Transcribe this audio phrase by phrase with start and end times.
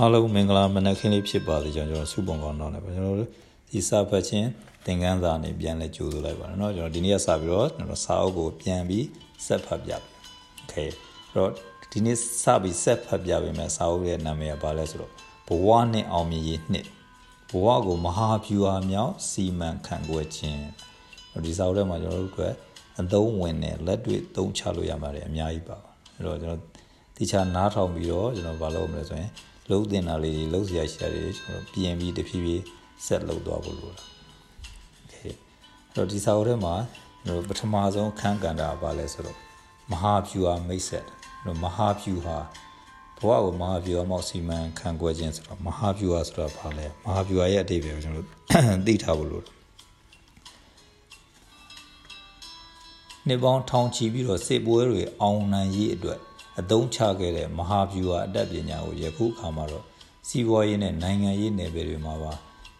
[0.00, 3.30] အားလုံးမင်္ဂလာမနက်ခင်းလေးဖြစ်ပါစေကျွန်တော်စုပုံကောင်းတော့လည်းကျွန်တော်တို့
[3.70, 4.48] ဒီစာဖတ်ခြင်း
[4.84, 9.06] သင်ခန်းစာနေပြန်လဲကြိုးဆိုလိုက်ပါတော့เนาะကျွန်တော်ဒီနေ့ကစပြီးတော့ကျွန်တော်စာအုပ်ကိုပြန်ပြီး
[9.46, 10.10] ဆက်ဖတ်ပြပြီ
[10.58, 10.90] โอเคအဲ့
[11.36, 11.50] တော့
[11.92, 15.12] ဒီနေ့စပြီးဆက်ဖတ်ပြပေးမယ်စာအုပ်ရဲ့နာမည်ကဘာလဲဆိုတော့
[15.48, 16.86] ဘဝနဲ့အောင်မြင်ရေးနှစ်
[17.50, 20.62] ဘဝကိုမဟာဗျူဟာမြောက်စီမံခန့်ခွဲခြင်း
[21.44, 22.40] ဒီစာအုပ်ထဲမှာကျွန်တော်တို့က
[23.00, 25.78] အသုံးဝင်တဲ့လက်တွေ့သုံးချလို့ရမှာတယ်အများကြီးပါ
[26.14, 26.60] အဲ့တော့ကျွန်တော်
[27.16, 29.30] တိချာနားထောင်ပြီးတော့ကျွန်တော်မလုပ်မလဲဆိုရင်
[29.70, 32.64] လှုပ်တင်တာလေးတွေလှုပ်เสียရှာတွေကျွန်တော်ပြင်ပြီးတဖြည်းဖြည်း
[33.06, 34.04] ဆက်လှုပ်သွားဖို့လိုတာ
[34.96, 35.34] โอเคအဲ့
[35.94, 36.74] တော့ဒီစာအုပ်ထဲမှာ
[37.24, 39.38] ကျွန်တော်ပထမဆုံးခန်းကန်တာပါလဲဆိုတော့
[39.90, 42.38] မဟာဗျူဟာမိတ်ဆက်ကျွန်တော်မဟာဗျူဟာ
[43.18, 48.26] ဘဝကိုမဟာဗျူဟာမောက်စီမံခန့်ခွဲခြင်းဆိုတော့မဟာဗျူဟာဆိုတော့ဘာလဲမဟာဗျူဟာရဲ့အတိတ်ပဲကျွန်တော်
[48.86, 49.56] သိထားဖို့လိုတယ်
[53.26, 56.18] နှစ်ပေါင်းထောင်ချီပြီးတော့စစ်ပွဲတွေအောင်နိုင်ရေးအတွက်
[56.59, 59.85] အသုံးချခဲ့တဲ့မဟာဗျူဟာအတတ်ပညာကိုယခုအခါမှာတော့
[60.27, 62.33] စီးပွားရေးနဲ့နိုင်ငံရေးနယ်ပယ်တွေမှာပါ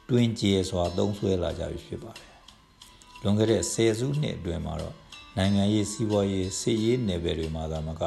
[0.09, 2.31] တွင်ကျဲစွာသုံးဆွဲလာကြပြီဖြစ်ပါတယ်။
[3.21, 4.95] လွန်ခဲ့တဲ့ဆယ်စုနှစ်အတွင်းမှာတော့
[5.37, 8.03] နိုင်ငံရေးစီးပွားရေးစစ်ရေးနယ်ပယ်တွေမှာသာမက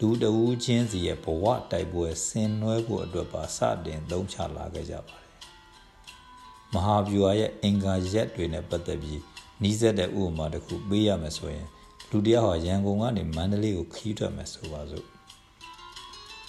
[0.00, 5.28] လူတဝူးချင်းစီရဲ့ဘဝတိုက်ပွဲဆင်နွှဲဖို့အတွက်ပါစတင်သုံးချလာခဲ့ကြပါတယ်။
[6.72, 9.20] မဟာဗျူဟာရဲ့အင်္ဂါရက်တွေနဲ့ပတ်သက်ပြီး
[9.62, 11.66] နီးစပ်တဲ့ဥပမာတစ်ခုပေးရမယ်ဆိုရင်
[12.12, 15.06] လူတယောက်ဟာရန်ကုန်ကနေမန္တလေးကိုခီးထွက်မယ်ဆိုပါစို့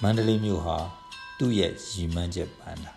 [0.02, 0.78] မန္တလေးမြို့ဟာ
[1.38, 2.94] သူ့ရဲ့ရည်မှန်းချက်ပန်းတာ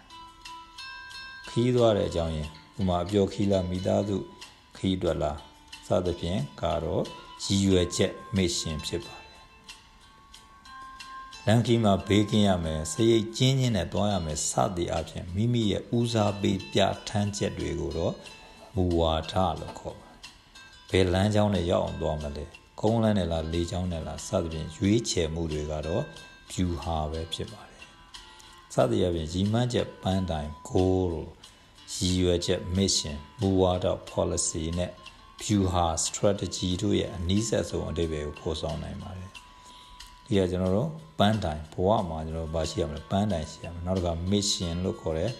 [1.48, 2.48] ခီးသွားတဲ့အကြောင်းရင်
[2.81, 4.17] ဥမာအပျော်ခီးလာမိသားစု
[4.77, 5.33] ခီးတွက်လာ
[5.87, 7.05] စသဖြင့်ကတော့
[7.45, 9.25] ရည်ရွယ်ချက်မိရှင်ဖြစ်ပါတယ်
[11.47, 18.15] လန်ကီမှာဘေးကင်းရမယ်စရိတ်ကျင်းချင်းနဲ့တွားရမယ်စသည်အပြင်မိမိရဲ့ဦးစားပေးပြဋ္ဌာန်းချက်တွေကိုတော့
[18.75, 20.03] မူဝါဒလို့ခေါ်
[20.90, 22.44] ဘယ်လမ်းကြောင်းနဲ့ရောက်အောင်သွားမလဲ
[22.80, 26.02] ကုန်းလန်းနဲ့လားလေကြောင်းနဲ့လားစသဖြင့်ရွေးချယ်မှုတွေကတော့
[26.50, 27.82] ဖြူဟာပဲဖြစ်ပါတယ်
[28.74, 31.30] စသဖြင့်ရည်မှန်းချက်ပန်းတိုင် goal လို့
[31.94, 34.90] ရည်ရွယ်ချက် mission မူဝါဒ policy နဲ့
[35.42, 39.30] view ဟာ strategy တို့ရဲ့အနည်းဆက်ဆုံးအတိတ်ပဲကိုဖော်ဆောင်နိုင်ပါတယ်
[40.27, 45.30] ဒီကကျွန်တော်တို့ပန်းတိုင်ဘဝမှာကျွန်တော်ဘာရှိရမလဲပန်းတိုင်ရှိရမယ်နောက်တစ်ခါ mission လို့ခေါ်တဲ့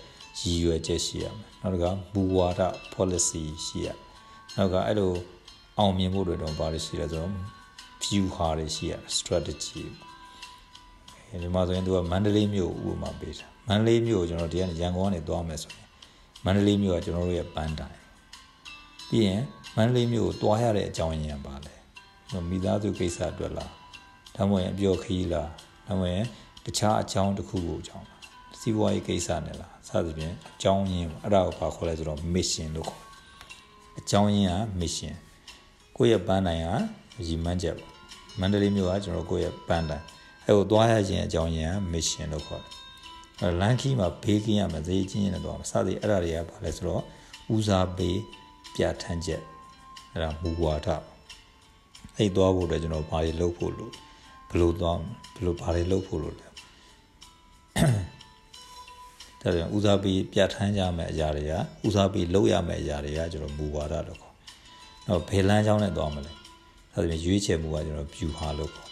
[0.41, 2.61] ရည်ရွယ်ချက်ရှိရမယ်နောက်တစ်ခါမူဝါဒ
[2.95, 3.89] policy ရှိရ
[4.57, 5.13] နောက်ကအဲ့လို
[5.79, 7.33] အောင်မြင်ဖို့တွေတော့ဘာတွေရှိလဲဆိုတော့
[8.03, 9.83] view ဟာတွေရှိရ strategy
[11.43, 15.89] ဒီမှာဆိုရင်သူကမန္တလေးမြို့ဥပမာပေးတာမန္တလေးမြို့ကိုကျွန်တော်ဒီကနေရန်ကုန်ကနေသွားမယ်ဆိုရင်
[16.45, 17.97] မန္တလေးမြို့ကကျွန်တော်တို့ရဲ့ပန်းတိုင်
[19.09, 19.41] ပြီးရင်
[19.77, 21.75] မန္တလေးမြို့ကိုသွားရတဲ့အကြောင်းရင်းပါလဲ
[22.51, 23.71] မိသားစုကိစ္စအတွက်လား
[24.35, 25.51] ဒါမှမဟုတ်အပျော်ခီးလား
[25.87, 26.25] ဒါမှမဟုတ်
[26.65, 28.21] တခြားအကြောင်းတစ်ခုကိုအကြောင်းလား
[28.61, 33.04] စီးပွားရေးကိစ္စနဲ့လားစသဖြင့်အကြောင်းရင်းအဲ့ဒါကိုဘာခေါ်လဲဆိုတော့ mission လို့ခေါ်
[33.99, 35.15] အကြောင်းရင်းက mission
[35.97, 36.69] ကိုယ့်ရဲ့ပန်းတိုင်က
[37.27, 37.77] ရည်မှန်းချက်
[38.41, 40.05] မန္တလေးမြို့ကကျွန်တော်ကိုယ့်ရဲ့ပန်းတိုင်
[40.47, 42.73] အဲကိုသွားရခြင်းအကြောင်းရင်းက mission လို့ခေါ်တယ်
[43.41, 47.03] အဲလန်ခီမှာဘေးကင်းရမယ်ဈေးချင်းနဲ့တော့စသည်အဲ့ဒါတွေကဘာလဲဆိုတော့
[47.55, 48.19] ဦးစားပေး
[48.75, 49.43] ပြဋ္ဌာန်းချက်
[50.13, 50.89] အဲ့ဒါမူဝါဒ
[52.17, 53.93] အဲ့သွားဖို့အတွက်ကျွန်တော်ဘာတွေလုပ်ဖို့လို့
[54.51, 54.99] ဘယ်လိုသွား
[55.35, 56.49] ဘယ်လိုဘာတွေလုပ်ဖို့လို့လဲ
[59.45, 61.53] ဒါကြောင့်ဦးစားပေးပြဋ္ဌာန်းကြမယ့်အရာတွေက
[61.87, 64.35] ဦးစားပေးလုပ်ရမယ့်အရာတွေကကျွန်တော်မူဝါဒလို့ခေါ်
[65.09, 66.33] တော့ဘယ်လမ်းကြောင်းနဲ့သွားမလဲ
[66.93, 68.89] အဲဒါပြင်ရွေးချယ်မှုကကျွန်တော် view ဟာလို့ခေါ်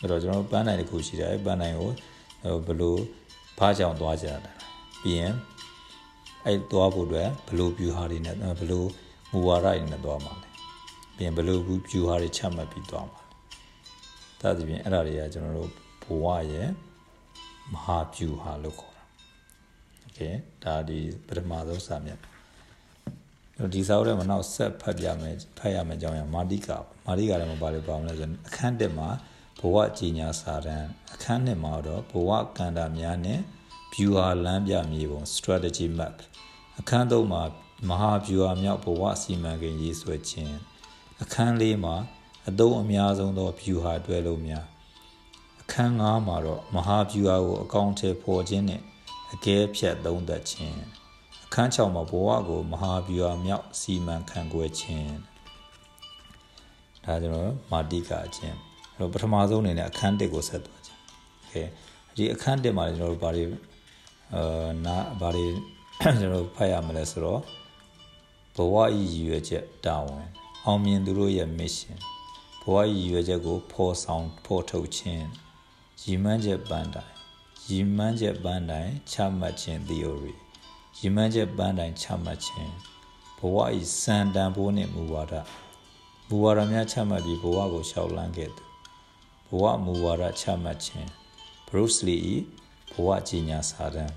[0.00, 1.90] အဲ့တော့ကျွန်တော်ပန်းနိုင်တစ်ခုရှိတယ်အဲပန်းနိုင်ကို
[2.66, 2.96] ဘယ်လို
[3.58, 4.52] ဘာကြောင့်သွားကြတာ
[5.02, 5.34] ပြီးရင်
[6.46, 8.84] အဲ့သွားဖို့အတွက်ဘယ်လို view ဟာတွေနဲ့ဘယ်လို
[9.32, 10.48] မူဝါဒတွေနဲ့သွားမှာလဲ
[11.16, 11.58] ပြီးရင်ဘယ်လို
[11.90, 13.32] view ဟာတွေချမှတ်ပြီးသွားမှာလဲ
[14.40, 15.70] ဒါသဖြင့်အဲ့ဒါတွေကကျွန်တော်တို့
[16.02, 16.68] ဘဝရဲ့
[17.72, 18.91] မဟာ view ဟာလို့ခေါ်
[20.18, 20.30] ကဲ
[20.64, 22.20] ဒါဒီပထမဆုံးစာမျက်
[23.74, 29.08] ဒီစာအုပ်ထဲမှာနောက်ဆက်ဖတ်ပြမယ်ဖတ်ရမယ်အကြောင်းအရာမာတိကာမာတိကာလည်းမပါလို့ပါမလဲဆိုအခန်းတက်မှာ
[29.58, 33.40] ဘဝကြီးညာစာတန်းအခန်းနှစ်မှာတော့ဘဝကန္တာများနဲ့
[33.92, 36.16] viewer လမ်းပြမြေပုံ strategy map
[36.80, 37.42] အခန်းသုံးမှာ
[37.88, 40.56] မဟာ viewer မြောက်ဘဝစီမံကိန်းရေးဆွဲခြင်း
[41.22, 41.96] အခန်းလေးမှာ
[42.48, 44.66] အသုံးအများဆုံးသော viewer တွဲလုံးများ
[45.62, 48.82] အခန်း၅မှာတော့မဟာ viewer ကိုအကောင့်ထဲပေါ်ခြင်းနဲ့
[49.33, 50.79] အကဲဖြတ်သုံးသပ်ခြင်း
[51.45, 55.15] အခန်း6မှာဘဝကိုမဟာဗျူဟာမြောက်စီမံခန့်ခွဲခြင်း
[57.05, 58.57] ဒါကျွန်တော်မာတိကအချင်း
[58.95, 61.01] အဲ့တော့ပထမဆုံးအနေနဲ့အခန်း1ကိုဆက်သွားခြင်း
[61.35, 61.53] โอเค
[62.15, 63.45] ဒီအခန်း1မှာကျွန်တော်တို့ဘာတွေ
[64.35, 65.47] အာနာဘာတွေ
[66.01, 67.41] ကျွန်တော်ဖတ်ရမလဲဆိုတော့
[68.55, 70.27] ဘဝဤရည်ရွယ်ချက်တာဝန်
[70.65, 71.97] အောင်မြင်သူတို့ရဲ့ mission
[72.63, 75.25] ဘဝရည်ရွယ်ချက်ကိုဖော်ဆောင်ဖော်ထုတ်ခြင်း
[76.01, 77.10] ရည်မှန်းချက်ပန်းတိုင်
[77.68, 80.34] ရည်မှန်းချက်ပန်းတိုင်ချမှတ်ခြင်း theory
[80.98, 82.72] ရည်မှန်းချက်ပန်းတိုင်ချမှတ်ခြင်း
[83.38, 85.34] ဘဝဤစံတန်ဖိုးနှင့်မူဝါဒ
[86.28, 88.64] မူဝါဒများချမှတ်ပြီးဘဝကိုရှောက်လန်းခဲ့သူ
[89.48, 91.08] ဘဝမူဝါဒချမှတ်ခြင်း
[91.68, 92.36] Bruce Lee ဤ
[92.92, 94.14] ဘဘဝကြီးညာစာတန်း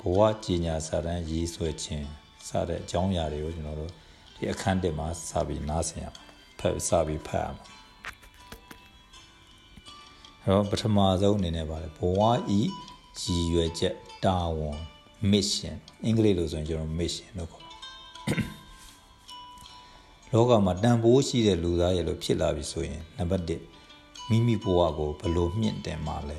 [0.00, 2.06] ဘဝကြီးညာစာတန်းရေးဆွဲခြင်း
[2.48, 3.92] စတဲ့အကြောင်းအရာတွေကိုကျွန်တော်တို့
[4.36, 6.22] ဒီအခန်းတစ်မှာစပြီးနားဆင်ရမှာ
[6.58, 7.64] ဖတ်စပြီးဖတ်ရမှာ
[10.44, 12.68] အဲ့တော့ပထမဆုံးအနေနဲ့ပါတယ်ဘဝဤရည်
[13.52, 13.94] ရွယ်ချက်
[14.24, 14.78] တာဝန်
[15.30, 17.64] mission အင်္ဂလိပ်လိုဆိုရင်ကျွန်တော် mission လို့ခေါ်
[20.32, 23.44] လောကမှာတန်ဖိုးရှိတဲ့လူသားရဲ့လို့ဖြစ်လာပြီဆိုရင်နံပါတ်
[23.90, 26.38] 1မိမိဘဝကိုဘယ်လိုမြင့်တင်မှာလဲ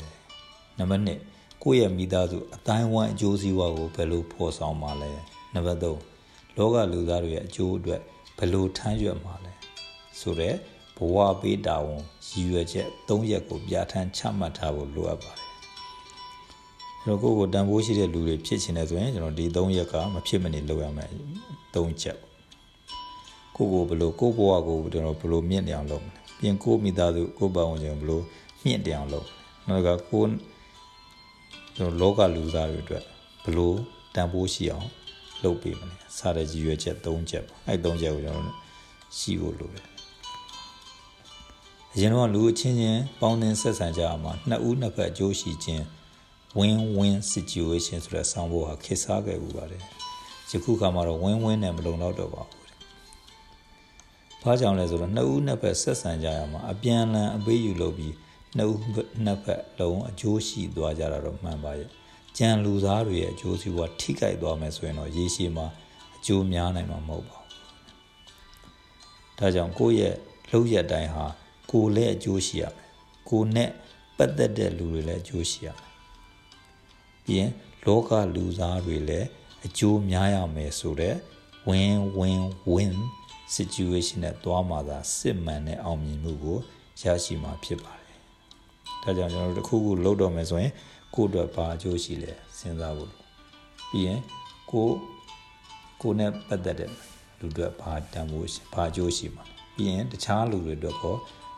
[0.78, 5.12] နံပါတ်2ကိုယ့်ရဲ့မိသားစုအတိုင်းဝိုင်းအကျိုးစီးပွားကိုဘယ်လိုဖော်ဆောင်မှာလဲ
[5.54, 8.02] နံပါတ်3လောကလူသားတွေရဲ့အကျိုးအတွက်
[8.38, 9.52] ဘယ်လိုထမ်းရွက်မှာလဲ
[10.20, 10.73] ဆိုတော့ဘ
[11.14, 15.54] ဝပေးတာဝန်ရည်ရွယ်ချက်၃ရက်ကိုပြဋ္ဌာန်းချမှတ်ထားဖို့လိုအပ်ပါတယ်
[17.02, 21.10] ကျွန်တော်ကိုယ့်ကိုတန်ဖိုးရှိတဲ့လူတွေဖြစ်ချင်တယ်ဆိုရင်ကျွန်တော်ဒီ၃ရက်ကမဖြစ်မနေလုပ်ရမယ်
[21.74, 22.18] ၃ချက်
[23.56, 28.24] ကိုကိုဘလို့ကိုဘဝကိုကျွန်တော်ဘလို့မြင့်တယ်အောင်လုပ်မယ်ပြင်ကိုမိသားစုကိုပတ်ဝန်းကျင်ဘလို့
[28.64, 29.28] မြင့်တယ်အောင်လုပ်
[29.68, 30.24] နောက်ကကို
[31.76, 33.04] ကျွန်တော်လောကလူသားတွေအတွက်
[33.44, 33.76] ဘလို့
[34.16, 34.88] တန်ဖိုးရှိအောင်
[35.44, 38.58] လုပ်ပေးမလဲစတဲ့ရည်ရွယ်ချက်၃ချက်ပေါ့အဲ့၃ချက်ကိုကျွန်တော်
[39.18, 39.93] ရှိဖို့လိုတယ်
[41.96, 45.84] အရင်တော့လူအချင်းချင်းပေါင်းသင်းဆက်ဆံကြအောင်မှာနှစ်ဦးနှစ်ဖက်အကျိုးရှိခြင်း
[46.58, 49.82] win win situation ဆိုတဲ့ဆောင်းဖို့ဟာခေတ်စားခဲ့ဘူးပါတယ်
[50.52, 58.14] ယခုခါမှာတော့ win win နဲ့မလုံတော့တော့ပါဘူးဘာကြောင့်လဲဆိုတော့နှစ်ဦးနှစ်ဖက်ဆက်ဆံကြရမှာအပြန်အလှန်အပေးယူလုပ်ပြီး
[58.58, 58.80] နှစ်ဦး
[59.26, 61.90] နှစ်ဖက်လုံးအကျိုးရှိသွားကြတာတော့မှန်ပါရဲ့
[62.38, 65.68] ကြံလူသားတွေရဲ့အကျိုးစီးပွားထိခိုက်သွားမယ်ဆိုရင်တော့ရေရှည်မှာ
[66.16, 70.16] အကျိုးများနိုင်မှာမဟုတ်ပါဘူးဒါကြောင့်ကိုယ့်ရဲ့
[70.50, 71.26] လှုပ်ရက်တိုင်းဟာ
[71.74, 72.90] ကိုယ်လည်းအကျိုးရှိရမယ်
[73.30, 73.70] ကိုယ်နဲ့
[74.18, 75.92] ပတ်သက်တဲ့လူတွေလည်းအကျိုးရှိရမယ်
[77.26, 77.52] ပြီးရင်
[77.86, 79.28] လောကလူသားတွေလည်း
[79.66, 81.18] အကျိုးများရမယ်ဆိုတော့
[81.70, 82.42] win win
[82.74, 82.94] win
[83.56, 86.58] situation နဲ့သွားမှသာစစ်မှန်တဲ့အောင်မြင်မှုကို
[87.02, 88.18] ရရှိမှာဖြစ်ပါတယ်။
[89.04, 90.72] ဒါကြောင့်ကျွန်တော်တို့တစ်ခုခုလုပ်တော့မယ်ဆိုရင်
[91.16, 93.12] ကိုယ့်အတွက်ဘာအကျိုးရှိလဲစဉ်းစားဖို့
[93.90, 94.20] ပြီးရင်
[94.72, 94.88] ကို
[96.02, 96.92] ကိုနဲ့ပတ်သက်တဲ့
[97.40, 99.44] လူတွေဘာတန်ဖို့ဘာအကျိုးရှိမှာ
[99.76, 101.16] ပြီးရင်တခြားလူတွေအတွက်ကော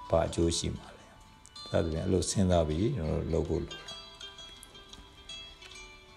[0.10, 1.06] ဘာအကျိုးရှိမှာလဲ။
[1.72, 3.74] ဒါဆိုရင်အဲ့လိုစဉ်းစားပြီးကျွန်တော်တို့လုပ်ဖို့လို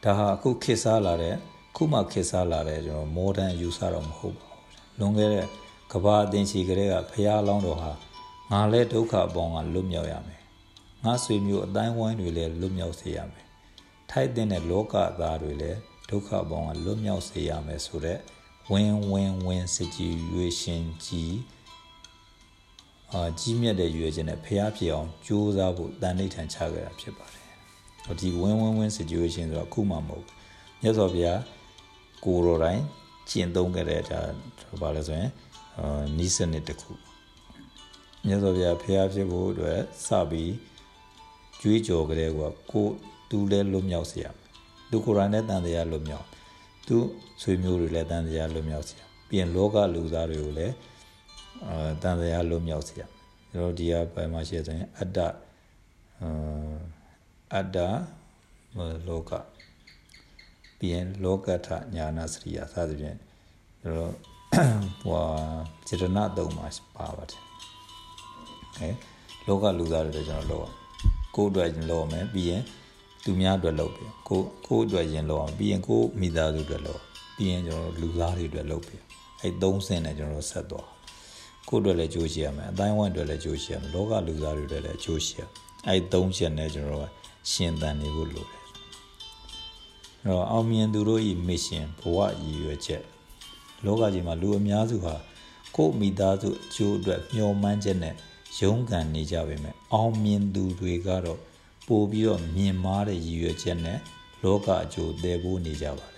[0.02, 1.34] ဒါဟာအခုခေတ်စားလာတဲ့
[1.76, 4.62] ခုမှခေတ်စားလာတဲ့ကျွန်တော် modern ယူဆတော့မဟုတ်ပါဘူး။
[4.98, 5.46] လွန်ခဲ့တဲ့
[5.92, 7.92] ကဘာအသင်ချီကလေးကဖះလောင်းတော်ဟာ
[8.50, 10.42] ငါလဲဒုက္ခအပေါင်းကလွတ်မြောက်ရမယ်
[11.04, 13.46] ငါဆွေမျိုးအတိုင်းဝိုင်းတွေလည်းလွတ်မြောက်စေရမယ်
[14.10, 15.78] ထိုက်တဲ့လောကသားတွေလည်း
[16.10, 18.20] ဒုက္ခအပေါင်းကလွတ်မြောက်စေရမယ်ဆိုတော့
[18.70, 21.34] win win win situation ကြီး
[23.14, 30.36] အာကြီးမြတ်တဲ့ရွေခြင်းနဲ့ဖះဖြစ်အောင်ကြိုးစားဖို့တန်ဋိဌာန်ချခဲ့တာဖြစ်ပါတယ်ဒီ win win win situation ဆိုတော့အခုမှမဟုတ်ဘူး
[30.82, 31.40] မြတ်စွာဘုရား
[32.24, 32.82] ကိုယ်တော်တိုင်း
[33.28, 34.20] ကျင့်သုံးခဲ့တဲ့ဒါ
[34.80, 35.30] ဘာလဲဆိုရင်
[35.78, 36.92] အာနီးစနစ်တစ်ခု
[38.26, 40.54] မြတ်စွာဘုရားဖျားဖြစ်ဖို့အတွက်စပြီး
[41.60, 42.40] ကြွေးကြော်ကြတဲ့က
[42.70, 42.86] ကို
[43.30, 44.48] သူလည်းလွတ်မြောက်စေရမယ်
[44.90, 46.26] သူကိုယ်တိုင်လည်းတန်တရားလွတ်မြောက်
[46.88, 46.96] သူ
[47.42, 50.74] ဆွေမျိုးတွေလည်းတန်တရားလွတ်မြောက်စေရပြင်လောကလူသားတွေကိုလည်း
[51.66, 53.02] အာတန်တရားလွတ်မြောက်စေရ
[53.50, 55.18] ကျွန်တော်ဒီကဘယ်မှာရှိဆိုရင်အတ္တ
[56.20, 56.76] အာ
[57.54, 57.78] အတ္တ
[59.08, 59.32] လောက
[60.78, 63.18] ပြင်လောကထညာနာစရိယစသဖြင့်
[63.82, 64.12] ကျွန်တော်
[65.02, 65.22] ဟို
[65.88, 66.66] စေတနာသုံးပါ
[66.96, 67.42] ပါပါတယ်
[68.78, 68.90] အဲ
[69.46, 70.68] လောကလူသားတွေကျွန်တော်လုပ်
[71.34, 72.62] ကိုယ်အတွက်ရင်လုပ်မယ်ပြီးရင်
[73.24, 77.00] သူများအတွက်လုပ်ပြီကိုကိုအတွက်ရင်လုပ်အောင်ပြီးရင်ကိုမိသားစုအတွက်လုပ်
[77.36, 78.96] ပြီးရင်ကျွန်တော်လူသားတွေအတွက်လုပ်ပြီ
[79.42, 80.88] အဲသုံးဆင့်နဲ့ကျွန်တော်ဆက်သွား
[81.68, 85.42] ကိုအတွက်လည်းကြိုးရှိရမယ်အတိုင်းဝိုင်းအတွက်လည်းကြိုးရှိရမယ်လောကလူသားတွေအတွက်လည်းကြိုးရှိရ
[85.88, 87.08] အဲသုံးချက်နဲ့ကျွန်တော်
[87.50, 88.62] ရှင်သန်နေဖို့လိုတယ်
[90.22, 93.02] အဲ့တော့အောင်မြင်သူတို့ဤမစ်ရှင်ဘဝရည်ရွယ်ချက်
[93.84, 95.14] လောကကြီးမှာလူအများစုဟာ
[95.76, 98.14] ကိုယ့်မိသားစုအကျိုးအတွက်မျှော်မှန်းချက်နဲ့
[98.58, 101.40] ရုန်းကန်နေကြပေမဲ့အောင်မြင်သူတွေကတော့
[101.88, 103.98] ပို့ပြီးတော့မြင်မာတဲ့ရည်ရွယ်ချက်နဲ့
[104.42, 106.17] လောကအကျိုးတည်ဖို့နေကြပါတယ်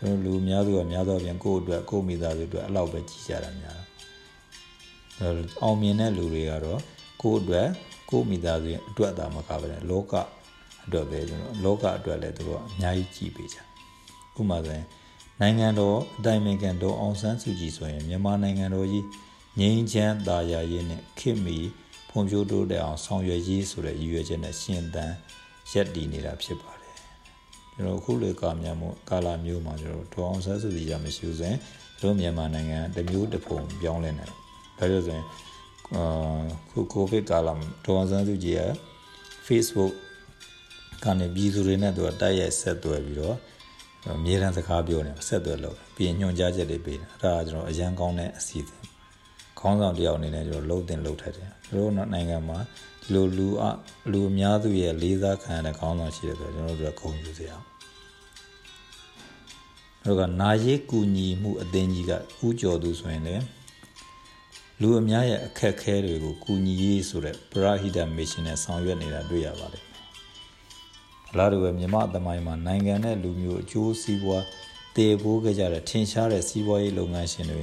[0.00, 3.86] ကျွန်တော်လူအများစုကများသောဖြင့်ကိုယ့်အတွက်ကိုယ့်မိသားစုအတွက်အလောက်ပဲကြည်ကြတာများတယ်။
[5.62, 6.80] အောင်မြင်တဲ့လူတွေကတော့
[7.22, 7.68] ကိုယ့်အတွက်
[8.10, 10.12] ကိုယ့်မိသားစုအတွက်သာမကဘဲလောက
[10.86, 13.58] အတွက်ပဲကျွန်တော်လောကအတွက်လည်းသူတို့အများကြီးကြည်ပေးကြ။
[14.38, 14.86] ဥပမာဆိုရင်
[15.40, 19.04] နိုင်ငံတော်အတိုင်ပင်ခံတော်အောင်ဆန်းစုကြည်ဆိုရင်မြန်မာနိုင်ငံတော်ကြီး
[19.60, 21.58] ငြိမ်းချမ်းသာယာရေးနဲ့ခေတ်မီ
[22.10, 25.12] ဖွံ့ဖြိုးတိုးတက်အောင်ဆောင်ရွက်ရေးဆိုတဲ့ရည်ရွယ်ချက်နဲ့ရှင်သန်
[25.72, 26.75] ရက်တည်နေတာဖြစ်ပါတယ်
[27.76, 31.58] ကျွန်တော်ခုလေကာမြန်မှုကာလာမျိုးမှာကျွန်တော်ဒေါအောင်ဆန်းစုကြည်ရမရှိဘူးဆိုရင်
[32.02, 34.32] တို့မြန်မာနိုင်ငံတမျိုးတစ်ပုံပြောင်းလဲနေတယ်
[34.78, 35.26] ဒါကြောင့်ဆိုရင်
[35.96, 37.52] အာခုကိုဗစ်ကာလာ
[37.84, 38.72] ဒေါအောင်ဆန်းစုကြည်ရဲ့
[39.46, 39.92] Facebook
[41.04, 43.36] ကနေပြည်သူတွေနဲ့သူကတိုက်ရိုက်ဆက်သွယ်ပြီးတော့
[44.14, 48.85] အမြဲတမ်းစကားပြောနေဆက်သွယ်လို့ပြီးရင်ညွှန်ကြားချက်တွေပေးတယ်အဲ့ဒါကျွန်တော်အရန်ကောင်းတဲ့အစီအစဉ်ခေါ
[49.66, 52.58] ခေါင်းဆောင်တယောက်အနေနဲ့ကျွန်တော်လှုပ်တင်လှုပ်ထက်တယ်ကျွန်တော်တို့နိုင်ငံမှာ
[53.02, 53.66] ဒီလိုလူအ
[54.12, 57.56] လူအများစုရဲ့လေးစားခံရတဲ့ခေါင်းဆောင်ရှိတယ်ဆိုတော့ကျွန်တော်တို့ကဂုဏ်ယူစရာ
[60.04, 62.12] တို့ကနာရေးကူညီမှုအသင်းကြီးက
[62.46, 63.44] ဥကြော်သူဆိုရင်လည်း
[64.80, 69.84] လူအများရဲ့အခက်အခဲတွေကိုကူညီရေးဆိုတဲ့ပရဟိတမစ်ရှင်နဲ့ဆောင်ရွက်နေတာတွေ့ရပါတယ်။
[71.36, 74.44] လာတို့ပဲမြမအသမိုင်းမှာနိုင်ငံနဲ့လူမျိုးအကျိုးစီးပွား
[74.96, 77.62] တည်ပိုးခဲ့ကြတဲ့ထင်ရှားတဲ့စီးပွားရေးလုပ်ငန်းရှင်တွေ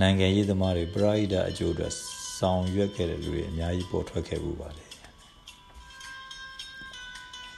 [0.00, 1.92] နိုင်ငံရေးသမားတွေပရဟိတအကျိုးအတွက်
[2.38, 4.84] ဆောင်ရွက်ခဲ့တဲ့လူတွေအများကြီးပေါ်ထွက်ခဲ့မှုပါလေ။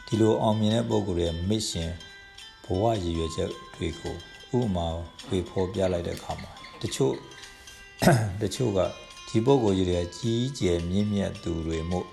[0.06, 1.90] ဒီလိုအောင်မြင်တဲ့ပုံကိုယ်ရဲ့ mission
[2.64, 4.14] ဘဝရည်ရွယ်ချက်တွေကို
[4.58, 4.86] ဥပမာ
[5.28, 6.50] ဝေဖော်ပြလိုက်တဲ့အခါမှာ
[6.82, 7.14] တချို့
[8.42, 8.78] တချို့က
[9.28, 12.06] ဒီပုဂ္ဂိုလ်ကြီးတွေကကြီးကျယ်မြင့်မြတ်သူတွေမို့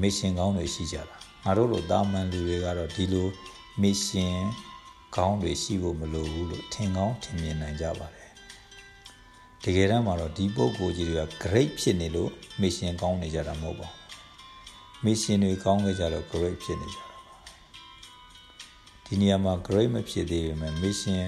[0.00, 3.28] မစ်ရှင်ကောင်းတွေရှိကြတာငါတို့လိုတာမန်လူတွေကတော့ဒီလို
[3.80, 4.36] မစ်ရှင်
[5.16, 8.25] ကောင်းတွေရှိဖို့မလိုဘူးလို့ထင်ကောင်းထင်မြင်နိုင်ကြပါတယ်
[9.68, 12.30] တကယ်တမ်းမှာတော့ဒီပုဂ္ဂိုလ်ကြီးတွေက great ဖြစ်နေလို့
[12.60, 17.16] မစ်ရှင်ကောင်းနေကြတာမဟုတ်ပါဘူးမစ်ရှင်တွေကောင်းခဲ့ကြတော့ great ဖြစ်နေကြတာပါ
[19.04, 21.24] ဒီနေရာမှာ great မဖြစ်သေးပေမဲ့ mission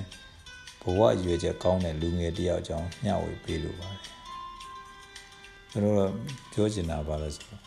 [0.82, 4.00] ဘဝရွယ်ချက်ကောင်းတဲ့လူငယ်တယောက်ကြောင့်မျှဝေပေးလိုပါတယ်
[5.70, 6.10] ကျွန်တော်
[6.52, 7.60] ပြောချင်တာပါလဲဆိုတော့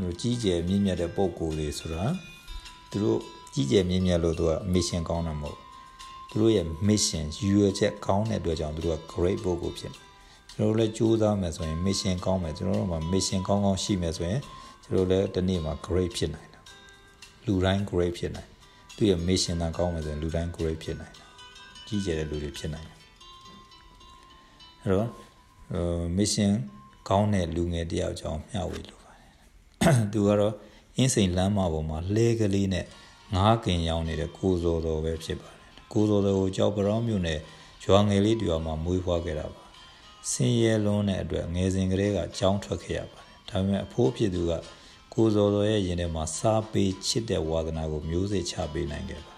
[0.00, 2.04] တို့ကြီးကျယ်မြင့်မြတ်တဲ့ပုံကိုယ်တွေဆိုတာ
[2.90, 3.20] သူတို့
[3.54, 5.58] ကြီးကျယ်မြင့်မြတ်လို့သူက mission ကောင်းတာမဟုတ်
[6.30, 10.05] သူတို့ရဲ့ mission ရွယ်ချက်ကောင်းတဲ့အတွက်ကြောင့်သူတို့က great ပုံကိုဖြစ်တယ်
[10.58, 14.40] ကျွန်တော်လည်းစူးစမ်းမယ်ဆိုရင် mission ကောင်းမယ်ကျွန်တော်တို့မှာ mission ကောင်းကောင်းရှိမယ်ဆိုရင်
[14.84, 16.62] ကျွန်တော်လည်းတနေ့မှာ great ဖြစ်နိုင်တယ်
[17.46, 18.48] လူတိုင်း great ဖြစ်နိုင်
[18.96, 21.26] သူရဲ့ mission သာကောင်းမယ်ဆိုရင်လူတိုင်း great ဖြစ်နိုင်တယ်
[21.86, 22.96] ကြီးကျယ်တဲ့လူတွေဖြစ်နိုင်တယ်
[24.82, 25.10] အဲ့တော့
[26.16, 26.52] မစ်ရှင်
[27.08, 29.32] ကောင်းတဲ့လူငယ်တယောက်ကြောင့်မျှဝေလိုပါတယ်
[30.12, 30.54] သူကတော့
[30.96, 32.84] အင်းစိန်လမ်းမပေါ်မှာလှဲကလေးနဲ့
[33.34, 35.60] ငားကင်ရောင်းနေတဲ့ကိုစောတော်ပဲဖြစ်ပါတယ်
[35.92, 37.40] ကိုစောတော်ကိုကြောက်ပရောင်းမြို့နယ်
[37.84, 39.65] ရွာငယ်လေးတူအောင်မှာမွေးဖွားခဲ့တာပါ
[40.30, 44.52] ဆင်းရဲလွန်းတဲ့အတွက်ငယ်စဉ်ကလေးကကြောင်းထွက်ခဲ့ရပါတယ်ဒါပေမဲ့အဖိုးဖြစ်သူက
[45.14, 49.34] ကိုစောတော်ရဲ့ရင်ထဲမှာစားပေးချစ်တဲ့ဝါသနာကိုမျိုးစေ့ချပေးနိုင်ခဲ့ပါ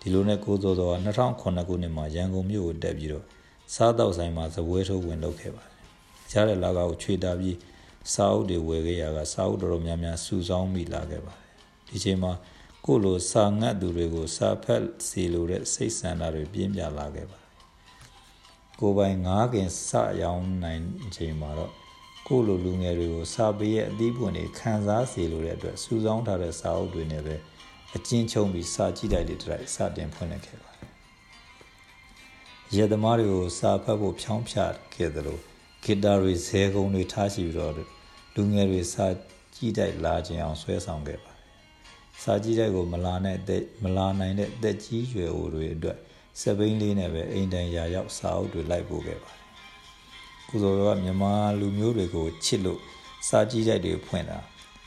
[0.00, 3.24] ဒီလိုနဲ့ကိုစောစောက2009ခုနှစ်မှာရန်ကုန်မြို့ကိုတက်ပြီးတော့
[3.74, 5.74] စားတော့ဆိုင်မှာဇပွဲထိုးဝင်လုပ်ခဲ့ပါတယ်။
[6.30, 7.56] ကြားတဲ့လာကကိုခြွေတာပြီး
[8.12, 11.48] စာအုပ်တွေဝယ်ခဲ့ရကစာအုပ်တော်တော်များများစုဆောင်းမိလာခဲ့ပါတယ်။
[11.88, 12.32] ဒီချိန်မှာ
[12.84, 17.37] ကိုလိုစာငတ်သူတွေကိုစာဖတ်စီလိုတဲ့စိတ်ဆန္ဒတွေပြင်းပြလာခဲ့ပါတယ်။
[18.80, 19.90] ကိုပိုင်ငားခင်စ
[20.22, 20.82] ရောင်းနိုင်
[21.16, 21.72] ချိန်မှာတော့
[22.26, 27.36] ကိုလိုလူငယ်တွေကိုစာပေရဲ့အသီးပွင့်တွေခန်းစားစီလိုတဲ့အတွက်စုဆောင်းထားတဲ့စာအုပ်တွေနဲ့ပဲ
[27.96, 30.90] အကျဉ်းချုပ်ပြီးစာကြည့်တိုက်လေးတိုက်စတင်ဖွင့်လှစ်ခဲ့ပါတယ်။
[32.76, 34.56] ရေသမားတွေကိုစာဖတ်ဖို့ဖြောင်းဖြ
[34.94, 35.38] ခဲ့သလို
[35.84, 37.74] ဂီတာတွေဇဲကုံတွေထားရှိပြီးတော့
[38.34, 39.06] လူငယ်တွေစာ
[39.54, 41.46] ကြည့်တိုက်လာခြင်းအောင်ဆွဲဆောင်ခဲ့ပါတယ်။
[42.22, 45.98] စာကြည့်တိုက်ကိုမလာနဲ့တဲ့မလာနိုင်တဲ့တက်ကြီးရွယ်အိုတွေအတွက်
[46.40, 49.42] စပိန်လေးနဲ့ပဲအိမ်တန်ရာရောက်စာအုပ်တွေလိုက်ပို့ခဲ့ပါတယ်။
[50.48, 52.80] ကိုစောကမြန်မာလူမျိုးတွေကိုချစ်လို့
[53.28, 54.38] စာကြည့်တိုက်တွေဖွင့်တာ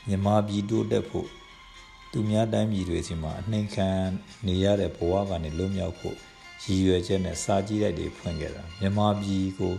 [0.08, 1.28] မြန်မာပြည်တိုးတက်ဖို့
[2.12, 3.88] သူများတိုင်းပြည်တွေစီမှာအနှိမ်ခံ
[4.46, 6.16] နေရတဲ့ဘဝကနေလွတ်မြောက်ဖို့
[6.64, 9.72] ရည်ရွယ်ချက်နဲ့စာကြည့်လိုက်တွေဖွင့်ခဲ့တာမြန်မာပြည်ကို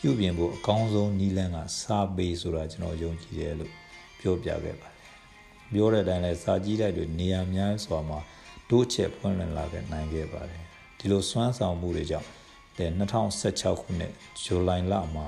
[0.00, 3.72] ပြုပြင်ဖို့အကောင်းဆုံးနည်းလမ်းကစာပေဆိုတာကျွန်တော်ယုံကြည်တယ်လို့
[4.20, 5.00] ပြောပြခဲ့ပါတယ်
[5.72, 8.18] ပြောတဲ့အတိုင်းလဲစာကြည့်လိုက်တွေနေရာများစွာမှာ
[8.70, 10.69] တိုးချက်ဖွင့်လှစ်လာခဲ့နိုင်ခဲ့ပါတယ်
[11.00, 12.28] ဒီလိုစွမ်းဆောင်မှုတွေကြောင့်
[12.78, 15.26] တဲ့2016ခုနှစ်ဇူလိုင်လမှာ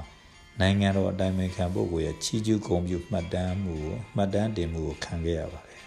[0.60, 5.80] နိုင်ငံတော်အတိုင်းအမြံပုဂ္ဂိုလ်ရဲ့ချီးကျူးဂုဏ်ပြုမှတ်တမ်းမှုကိုမှတ်တမ်းတင်မှုကိုခံခဲ့ရပါတယ်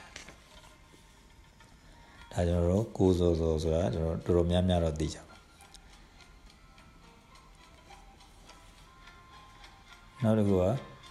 [2.31, 5.35] ဒါကျွန်တော်တို့ကိုစောစောဆိုတာကျွန်တော်တော်တော်များများတော့သိကြပါ
[10.21, 10.63] နောက်တစ်ခုက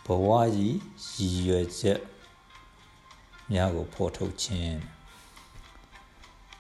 [0.06, 0.76] ဘဝကြီး
[1.16, 2.00] ရည်ရွယ်ချက်
[3.52, 4.93] များကိုဖော်ထုတ်ခြင်း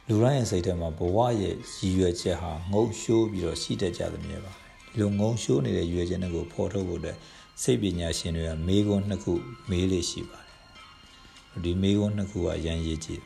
[0.08, 7.18] လူတိုင်းရဲ့စိတ်ထဲမှာဘဝရဲ့ရည်ရွယ်ချက်ဟာငုံရှိုးပြီးတော့ရှိတတ်ကြသမျှပါဒီလိုငုံရှိုးနေတဲ့ရွယ်ချက်တွေကိုဖော်ထုတ်ဖို့အတွက်
[7.62, 9.34] စိတ်ပညာရှင်တွေကမေးခွန်းနှစ်ခု
[9.70, 13.22] မေးလေးရှိပါတယ်ဒီမေးခွန်းနှစ်ခုကရန်ရည်ကြည့်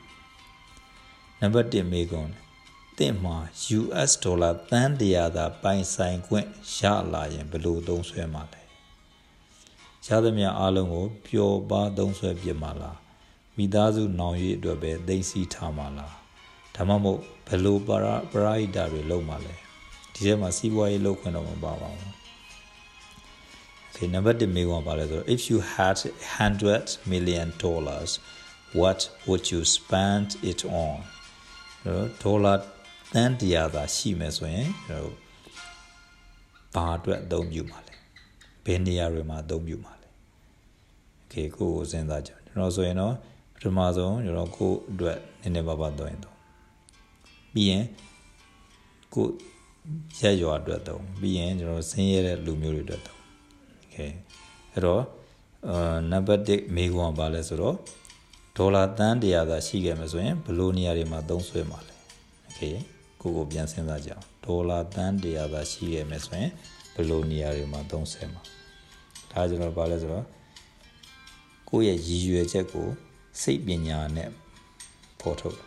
[1.41, 2.29] နံပါတ်1မေကွန်
[2.99, 3.37] တင့်မှာ
[3.79, 6.79] US ဒေါ်လာတန်းတရာသာပိုင်ဆိုင်ခွင့်ရ
[7.13, 8.63] လာရင်ဘယ်လိုသုံးဆွဲမှာလဲ
[10.07, 12.99] ရသမျှအားလုံးကိုပျော်ပါသုံးဆွဲပြစ်မှာလား
[13.57, 16.28] မိသားစုနောင်ရည်အတွက်ပဲသိသိထားမှာလား
[16.78, 19.54] ဒါမှမဟုတ်ဘယ်လိုပရာပရာဟိတာတွေလုပ်မှာလဲ
[20.14, 22.14] ဒီထဲမှာစီးပွားရေးလုပ်ခွင့်တော့မပါပါဘူး
[23.90, 25.98] Okay number 1မေးခွန်းပါလဲဆိုတော့ if you had
[26.42, 28.12] 100 million dollars
[28.80, 30.98] what would you spend it on
[31.86, 32.54] နော်ဒေါ်လာ
[33.14, 35.14] တန်းတရာသာရှိမယ်ဆိုရင်ကျွန်တော်
[36.76, 37.94] ဘာအတွက်အသုံးပြုမှာလဲ
[38.66, 40.10] ဘယ်နေရာတွေမှာအသုံးပြုမှာလဲ
[41.18, 43.14] โอเคကိုကိုစဉ်းစားကြကျွန်တော်ဆိုရင်တော့
[43.56, 46.36] ပထမဆုံးကျွန်တော်ကိုအတွက်နည်းနည်းပါးပါးသုံးရင်တော့
[47.58, 47.86] ပြီးရင်
[49.14, 49.26] ကို
[50.20, 53.20] ရက်ရွာအတွက်သုံးပြီးရင်ကျွန်တော်ဆင်းရဲတဲ့လူမျိုးတွေအတွက်သုံး
[53.94, 54.12] အဲ့
[54.86, 55.04] တော့
[55.70, 57.76] အာနံပါတ်1မေးခွန်းပါလဲဆိုတော့
[58.58, 61.96] ဒေါ်လာတန်း100သာရှိခဲ့မှာဆိုရင်ဘယ်လိုနေရာတွေမှာသုံးဆွဲမှာလဲ
[62.44, 62.62] โอเค
[63.22, 66.52] ကိုကိုပြန်စဉ်းစားကြအောင်ဒေါ်လာတန်း100သာရှိခဲ့မှာဆိုရင်
[66.94, 68.42] ဘယ်လိုနေရာတွေမှာသုံးဆွဲမှာ
[69.32, 70.26] ဒါကျွန်တော်ပါလဲဆိုတော့
[71.70, 72.88] ကိုယ့်ရဲ့ရည်ရွယ်ချက်ကို
[73.42, 74.30] စိတ်ပညာနဲ့
[75.20, 75.58] ဖော်ထုတ်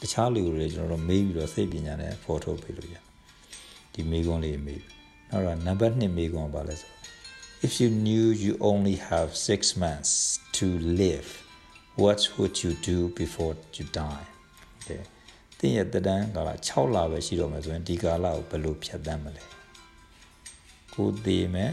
[0.00, 2.96] တခြားလူတွေကျွန်တော်တို့မေးပြီးတော့စိတ်ပညာနဲ့ဖော်ထုတ်ပေးလို့ရ
[3.92, 4.82] ဒီမေးခွန်းလေးမေး
[5.30, 6.92] နောက်တော့နံပါတ်2မေးခွန်းပါလဲဆို
[7.66, 10.12] if you knew you only have 6 months
[10.58, 10.66] to
[11.02, 11.28] live
[12.02, 14.26] what would you do before you die
[14.88, 15.02] တဲ့
[15.58, 19.44] တင်းရဲ့တန်းကာလ6လပဲရှိတော့မယ်ဆိုရင်ဒီကာလကိုဘယ်လိုဖြတ်သန်းမလဲ
[20.94, 21.72] ကိုသေးမယ်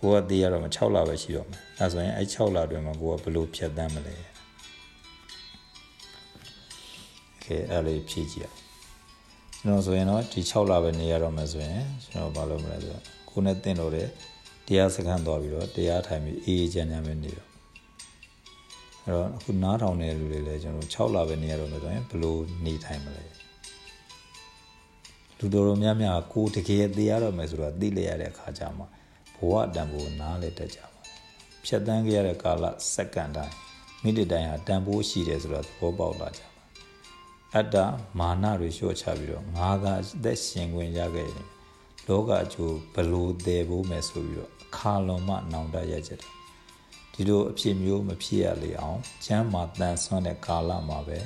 [0.00, 4.14] ကိုကသေးရတော့မှ6လပဲရှိတော့မယ်အဲဆိုရင်အဲ6လအတွင်းမှာကိုကဘယ်လိုဖြတ်သန်းမလဲ
[7.44, 8.60] ကဲအဲ့လေးဖြည့်ကြည့်အောင်
[9.60, 14.08] ကျွန်တော်ဆိုရင်တော့ဒီ6လပဲနေရတော့မယ်ဆိုရင်ကျွန်တော်ဘာလုပ်မလဲဆိုတော့ကိုနဲ့တင့်တော့တဲ့
[14.66, 17.48] တရားစခန်းသွားပြီးတော့တရားထိုင်ပြီးအေးအေးချမ်းချမ်းပဲနေတော့
[19.04, 23.24] အဲ့တော့အခုနားထောင်နေတဲ့လူတွေလည်းကျွန်တော်6လပဲနေရတော့မယ်ဆိုရင်ဘယ်လိုနေထိုင်မလဲ
[25.38, 28.84] လူတော်တော်များများကိုတကယ်သိရတော့မယ်ဆိုတော့သိလေရတဲ့အခါကျမှ
[29.36, 31.00] ဘဝတန်ဖိုးနားလေတတ်ကြပါ
[31.64, 33.54] ဖြတ်တန်းခဲ့ရတဲ့ကာလစက္ကန့်တိုင်း
[34.02, 36.53] မိနစ်တိုင်းဟာတန်ဖိုးရှိတယ်ဆိုတော့သဘောပေါက်လာကြပါ
[37.56, 37.76] အတ္တ
[38.18, 41.46] မာနတွေလျှော့ချပြီးတော့ငါးသာအသက်ရှင်ခွင့်ရခဲ့ရင်
[42.06, 46.32] လောကအကျိုးဘလို့တည်ဖို့မယ်ဆိုပြီးတော့အခါလွန်မှနောင်တရချက်တယ်
[47.12, 51.18] ဒီလိုအဖြစ်မျိုးမဖြစ်ရလေအောင်ကျမ်းမာတန်ဆွမ်းတဲ့ကာလမှာပဲ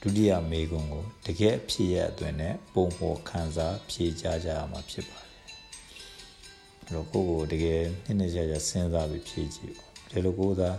[0.00, 5.32] ဒုတိယမေကွန်းကိုတကယ်ဖြစ်ရအတွင်းနဲ့ပုံပေါ်ခံစားဖြေကြကြရမှာဖြစ်ပါတယ်
[6.84, 10.70] အဲ့တော့ကိုကိုတကယ်နှစ်နှစ်ကြာကြာစဉ်းစားပြီးဖြေကြည့်ပေါ့ဒီလိုကိုသာ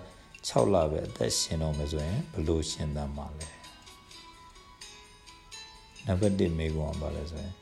[0.47, 3.56] 6လပဲအသက်ရှင်တော့မယ်ဆိုရင်ဘလို့ရှင်သန်မှာလဲ
[6.09, 7.53] နံပါတ်1မေကွန်းပါလဲဆိုရင်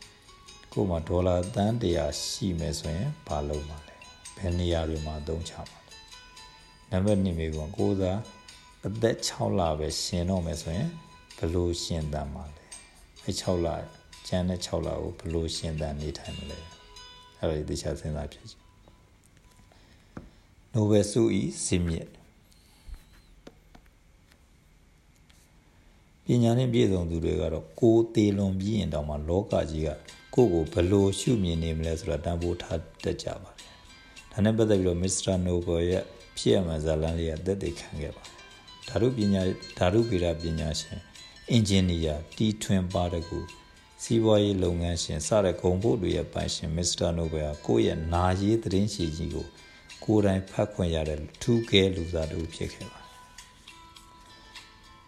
[0.74, 3.96] ကို့မှာဒေါ်လာတန်း100ရှိမယ်ဆိုရင်ဘာလုပ်မှာလဲ
[4.38, 5.96] ဘယ်နေရာတွေမှာအသုံးချမှာလဲ
[6.92, 8.14] နံပါတ်2မေကွန်းကိုသာ
[8.88, 10.90] အသက်6လပဲရှင်တော့မယ်ဆိုရင်
[11.38, 12.66] ဘလို့ရှင်သန်မှာလဲ
[13.24, 13.68] အဲ6လ
[14.28, 16.60] ကျန်တဲ့6လကိုဘလို့ရှင်သန်နေထိုင်မလဲ
[17.40, 18.62] အဲ့ဒါဒီချာစဉ်းစားဖြစ်ချင်
[20.74, 22.10] နိုဘယ်ဆုဤစင်မြင့်
[26.26, 29.90] ပညာနဲ့ပြည့်စုံသူတွေကတော့ကိုယ်သေးလွန်ပြီးရင်တောင်မှလောကကြီးက
[30.36, 33.70] ကိုယ့်ကိုဘလို့ရှုမြင်နေမလဲဆိုတာတန်ဖိုးထားတတ်ကြပါတယ်။
[34.32, 36.04] ဒါနဲ့ပတ်သက်ပြီးတော့မစ္စတာနိုဘယ်ရဲ့
[36.38, 38.36] ဖြစ်ရမှန်ဇာလန်လေးကသက်သေခံခဲ့ပါတယ်။
[38.90, 39.42] ဓာတုပညာ
[39.78, 41.00] ဓာတုဗေဒပညာရှင်
[41.52, 43.40] အင်ဂျင်နီယာတီထွင်ပါတကူ
[44.04, 49.48] စီးပွားရေးလုပ်ငန်းရှင်စတဲ့ဂုံဖို့တွေရဲ့ပိုင်ရှင်မစ္စတာနိုဘယ်ဟာကိုယ့်ရဲ့နာရေးသတင်းရှည်ကြီးကို
[50.04, 53.05] ကိုယ်တိုင်ဖတ်ခွင့်ရတဲ့ထူးကဲလူသားတူဖြစ်ခဲ့ပါတယ်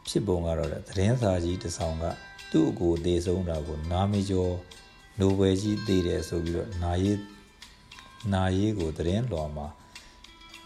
[0.07, 2.05] ဖြစ်ပုံကတော့သတင်းစာကြီးတစ်ဆောင်က
[2.51, 4.53] သူ့အကိုသေဆုံးတာကို နာမည်ကျော်
[5.19, 7.19] နိုဘယ်ကြီးသေတယ်ဆိုပြီးတော့နာရေး
[8.33, 9.67] နာရေးကိုသတင်းတော်မှာ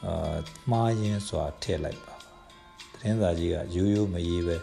[0.06, 0.36] အာ
[0.72, 2.16] မှားရင်းစွာထည့်လိုက်ပါ
[2.94, 4.58] သတင်းစာကြီးကရိုးရိုးမရေးပဲ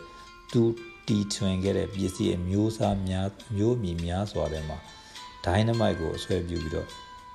[0.53, 0.63] သူ
[1.07, 4.79] တီထွင်ခဲ့တဲ့ပစ္စည်းအမျိုးအစားများမျိုးမီများစွာထဲမှာ
[5.45, 6.89] ဒိုင်းနမိုက်ကိုအဆွဲပြုပြီးတော့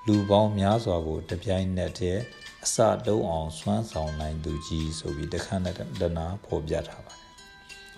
[0.08, 2.22] လူပေါင်းများစွာကိုတပြိုင်နက်တည်း
[2.64, 2.78] အစ
[3.08, 7.23] တုံးအောင်စွမ်းဆောင်နိုင်သူကြီးဆိုပြီးတခါနဲ့တနာဖော်ပြထားပါတယ်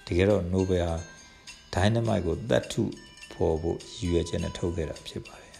[0.06, 0.96] တကယ်တော့နိုဘယ်ဟာ
[1.74, 2.84] ဒိုင်းနမိုက်ကိုတတ်ထု
[3.34, 5.60] ဖော်ဖို့ရည်ရွယ်ချက်နဲ့ထုတ်ခဲ့တာဖြစ်ပါတယ်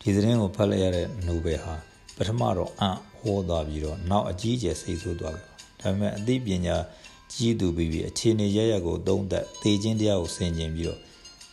[0.00, 1.74] ဒီသတင်းကိုဖတ်လိုက်ရတဲ့နိုဘယ်ဟာ
[2.16, 5.46] ပထမတော့အံ့ဟောသွားပြီးတော့နောက်အကြီးအကျယ်စိတ်ဆိုးသွားတယ်
[5.80, 6.76] ဒါပေမဲ့အသိပညာ
[7.34, 11.00] ကြီးသူပြီးပြီးအခြေအနေရရကိုသုံးသက်သေခြင်းတရားကိုဆင်ခြင်ပြီးတော့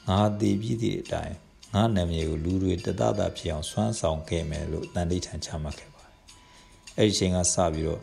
[0.10, 1.36] ငါသေပြီးသည့်အတိုင်း
[1.74, 6.18] ငါနာမည်ကိုလူတွေတတတာဖြစ်အောင်စွမ်းဆောင်ခဲ့မယ်လို့တန်ဋိဌာန်ချမှတ်ခဲ့ပါတယ်။
[6.98, 8.02] အဲ့ဒီချိန်ကစပြီးတော့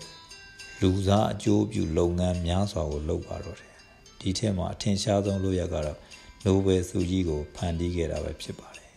[0.82, 3.72] လူသားအကျိုးပြုလုပ်ငန်းများစွာကိုလုပ်ပါတော့တယ်။
[4.20, 5.98] ဒီထက်မှာအထင်ရှားဆုံးလို့ရကတော့
[6.44, 8.90] နိုဘယ်ဆုကြီးကိုဖန်တီးခဲ့တာပဲဖြစ်ပါတယ်။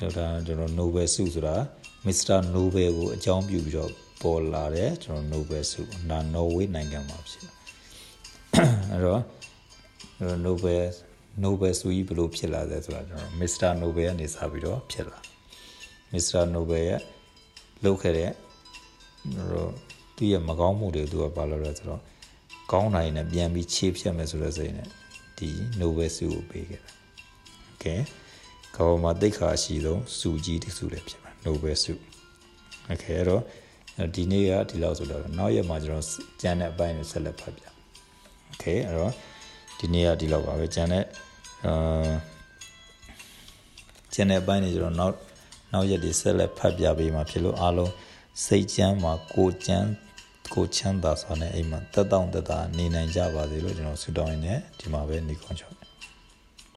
[0.00, 0.08] ဒါ
[0.46, 1.56] ကျွန်တော်နိုဘယ်ဆုဆိုတာ
[2.06, 7.54] မစ္စတာနိုဘယ်ကိုအကြောင်းပြုပြီးတော့ပေါ်လာတဲ့ကျွန်တော်နိုဘယ်ဆုနာနော်ဝေးနိုင်ငံမှာဖြစ်တယ်။
[8.92, 9.22] အဲ့တော့
[10.44, 10.84] နိုဘယ်
[11.42, 15.18] နိုဘယ်ဆုကြီးဘယ်လိုဖြစ်လာလဲဆိုတာကျွန်တော်မစ္စတာနိုဘယ်ကနေစပြီးတော့ဖြစ်လာ
[16.12, 17.00] မစ္စတာနိုဘယ်ရဲ့
[17.84, 18.30] လုပ်ခဲ့တဲ့
[19.50, 19.70] တော့
[20.16, 22.00] သူ့ရဲ့မကောင်းမှုတွေသူကပါလို့လဲဆိုတော့
[22.72, 24.88] ကောင်းနိုင်နဲ့ပြန်ပြီးခြေဖြတ်မယ်ဆိုတဲ့စိတ်နဲ့
[25.38, 26.90] ဒီ Nobel ဆုကိုပေးခဲ့တာ။
[27.74, 28.00] Okay
[28.76, 31.94] ကမ္ဘာမှာသိက္ခာရှိဆုံးဆုကြီးတစ်ဆုလည်းဖြစ်မှာ Nobel ဆု။
[32.92, 33.42] Okay အဲ့တော့
[34.14, 36.06] ဒီနေ့ကဒီလောက်ဆိုတော့နောက်ရက်မှာကျွန်တော်
[36.40, 37.64] ကျန်တဲ့အပိုင်းနဲ့ဆက်လက်ဖတ်ပြ။
[38.52, 39.12] Okay အဲ့တော့
[39.78, 41.04] ဒီနေ့ကဒီလောက်ပါပဲကျန်တဲ့
[41.66, 42.10] အာ
[44.14, 45.14] ကျန်တဲ့အပိုင်းတွေကျွန်တော်နောက်
[45.72, 47.92] နောက်ရက်တွေဆက်လက်ဖတ်ပြပေးမှာဖြစ်လို့အားလုံး
[48.44, 49.88] စိတ်ချမ်းမှာကိုချမ်း
[50.54, 55.79] ကိုချမ်းသာစွာနဲ့အိမ်မှာတက်တောင့်တက်တာနေနိုင်ကြပါစေလို့ကျွန်တော်ဆုတောင်းရင်းနဲ့ဒီမှာပဲနေခွန်ချော